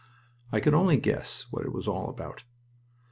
I 0.51 0.59
could 0.61 0.73
only 0.73 0.97
guess 0.97 1.43
what 1.51 1.63
it 1.63 1.71
was 1.73 1.87
all 1.87 2.09
about. 2.09 2.43